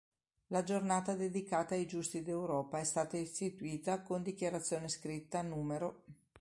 [0.47, 5.93] La Giornata dedicata ai Giusti d'Europa è stata istituita con Dichiarazione scritta n.